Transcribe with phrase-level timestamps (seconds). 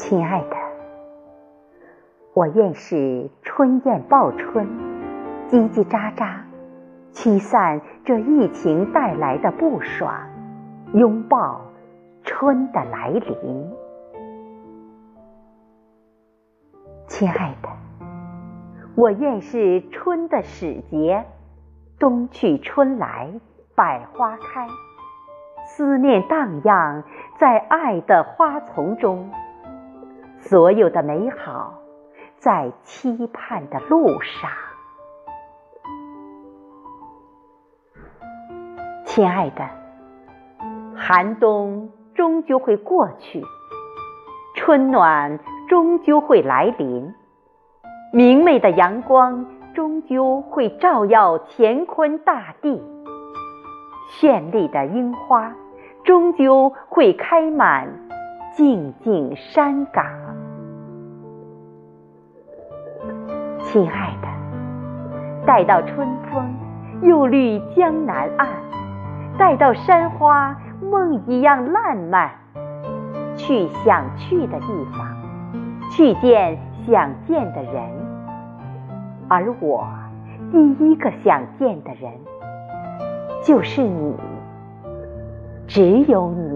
[0.00, 0.56] 亲爱的，
[2.32, 4.66] 我愿是春燕报春，
[5.50, 6.38] 叽叽喳喳，
[7.12, 10.10] 驱散这疫情带来的不爽，
[10.94, 11.60] 拥抱
[12.24, 13.70] 春的来临。
[17.06, 17.68] 亲爱的，
[18.94, 21.26] 我愿是春的使节，
[21.98, 23.28] 冬去春来，
[23.74, 24.66] 百花开，
[25.66, 27.04] 思念荡漾
[27.38, 29.30] 在爱的花丛中。
[30.40, 31.74] 所有的美好，
[32.38, 34.50] 在期盼的路上。
[39.04, 39.68] 亲爱的，
[40.96, 43.44] 寒冬终究会过去，
[44.56, 47.14] 春暖终究会来临，
[48.12, 52.82] 明媚的阳光终究会照耀乾坤大地，
[54.10, 55.54] 绚丽的樱花
[56.02, 57.88] 终究会开满。
[58.56, 60.04] 静静山岗，
[63.72, 64.26] 亲爱的，
[65.46, 66.52] 待到春风
[67.02, 68.48] 又绿江南岸，
[69.38, 72.30] 待到山花梦一样烂漫，
[73.36, 75.06] 去想去的地方，
[75.92, 77.74] 去见想见的人，
[79.28, 79.86] 而我
[80.50, 82.12] 第一个想见的人，
[83.44, 84.16] 就是你，
[85.68, 86.49] 只有你。